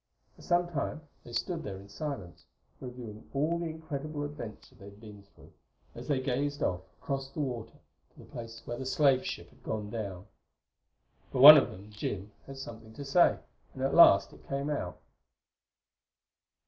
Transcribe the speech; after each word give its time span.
For 0.35 0.41
some 0.41 0.67
time 0.67 1.01
they 1.23 1.31
stood 1.33 1.61
there 1.61 1.77
in 1.77 1.87
silence, 1.87 2.45
reviewing 2.79 3.29
all 3.35 3.59
the 3.59 3.67
incredible 3.67 4.23
adventure 4.23 4.73
they 4.73 4.85
had 4.85 4.99
been 4.99 5.21
through, 5.21 5.53
as 5.93 6.07
they 6.07 6.19
gazed 6.19 6.63
off 6.63 6.81
across 6.99 7.29
the 7.29 7.39
water 7.39 7.77
to 8.13 8.17
the 8.19 8.25
place 8.25 8.65
where 8.65 8.79
the 8.79 8.85
slave 8.87 9.23
ship 9.23 9.49
had 9.51 9.61
gone 9.61 9.91
down. 9.91 10.25
But 11.31 11.41
one 11.41 11.55
of 11.55 11.69
them 11.69 11.91
Jim 11.91 12.31
had 12.47 12.57
something 12.57 12.93
to 12.95 13.05
say, 13.05 13.37
and 13.75 13.83
at 13.83 13.93
last 13.93 14.33
it 14.33 14.47
came 14.47 14.71
out. 14.71 14.99